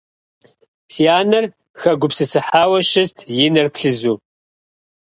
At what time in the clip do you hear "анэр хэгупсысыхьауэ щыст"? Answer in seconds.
1.19-3.17